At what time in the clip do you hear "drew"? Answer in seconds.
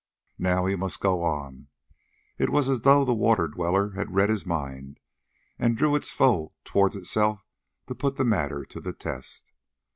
5.77-5.93